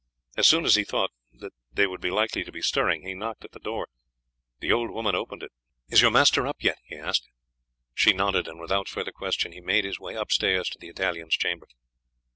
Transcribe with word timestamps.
As 0.35 0.47
soon 0.47 0.65
as 0.65 0.73
he 0.73 0.83
thought 0.83 1.11
that 1.31 1.53
they 1.71 1.85
would 1.85 2.01
be 2.01 2.09
likely 2.09 2.43
to 2.43 2.51
be 2.51 2.63
stirring 2.63 3.03
he 3.03 3.13
knocked 3.13 3.45
at 3.45 3.51
the 3.51 3.59
door. 3.59 3.87
The 4.59 4.71
old 4.71 4.89
woman 4.89 5.13
opened 5.13 5.43
it. 5.43 5.51
"Is 5.89 6.01
your 6.01 6.09
master 6.09 6.47
up 6.47 6.63
yet?" 6.63 6.79
he 6.83 6.95
asked. 6.97 7.27
She 7.93 8.11
nodded, 8.11 8.47
and 8.47 8.59
without 8.59 8.87
further 8.89 9.11
question 9.11 9.51
he 9.51 9.61
made 9.61 9.85
his 9.85 9.99
way 9.99 10.15
upstairs 10.15 10.69
to 10.69 10.79
the 10.79 10.89
Italian's 10.89 11.35
chamber. 11.37 11.67